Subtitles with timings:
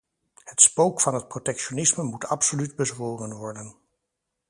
[0.43, 3.75] Het spook van het protectionisme moet absoluut bezworen worden.